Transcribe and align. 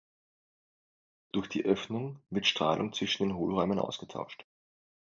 Durch 1.31 1.47
die 1.47 1.63
Öffnung 1.63 2.23
wird 2.31 2.47
Strahlung 2.47 2.91
zwischen 2.91 3.27
den 3.27 3.37
Hohlräumen 3.37 3.77
ausgetauscht. 3.77 4.47